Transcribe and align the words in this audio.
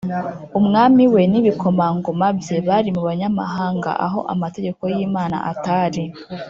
Umwami 0.59 1.03
we 1.13 1.21
n’ibikomangoma 1.31 2.27
bye 2.39 2.57
bari 2.67 2.89
mu 2.95 3.01
banyamahanga, 3.09 3.89
Aho 4.05 4.19
amategeko 4.33 4.81
y’Imana 4.93 5.37
atari. 5.51 6.03